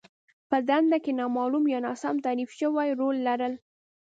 [0.49, 3.53] په دنده کې نامالوم يا ناسم تعريف شوی رول لرل.